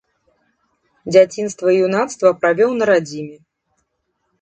[1.13, 3.37] Дзяцінства і юнацтва правёў на радзіме.